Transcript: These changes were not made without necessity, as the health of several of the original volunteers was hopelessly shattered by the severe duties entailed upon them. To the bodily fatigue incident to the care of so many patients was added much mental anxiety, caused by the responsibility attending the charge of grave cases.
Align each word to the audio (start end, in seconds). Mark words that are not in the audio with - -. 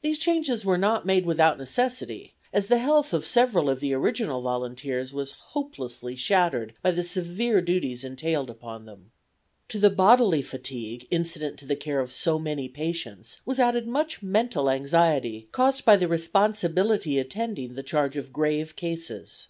These 0.00 0.16
changes 0.16 0.64
were 0.64 0.78
not 0.78 1.04
made 1.04 1.26
without 1.26 1.58
necessity, 1.58 2.32
as 2.50 2.68
the 2.68 2.78
health 2.78 3.12
of 3.12 3.26
several 3.26 3.68
of 3.68 3.80
the 3.80 3.92
original 3.92 4.40
volunteers 4.40 5.12
was 5.12 5.32
hopelessly 5.32 6.16
shattered 6.16 6.72
by 6.80 6.92
the 6.92 7.02
severe 7.02 7.60
duties 7.60 8.02
entailed 8.02 8.48
upon 8.48 8.86
them. 8.86 9.10
To 9.68 9.78
the 9.78 9.90
bodily 9.90 10.40
fatigue 10.40 11.06
incident 11.10 11.58
to 11.58 11.66
the 11.66 11.76
care 11.76 12.00
of 12.00 12.10
so 12.10 12.38
many 12.38 12.70
patients 12.70 13.42
was 13.44 13.58
added 13.60 13.86
much 13.86 14.22
mental 14.22 14.70
anxiety, 14.70 15.50
caused 15.52 15.84
by 15.84 15.96
the 15.96 16.08
responsibility 16.08 17.18
attending 17.18 17.74
the 17.74 17.82
charge 17.82 18.16
of 18.16 18.32
grave 18.32 18.76
cases. 18.76 19.48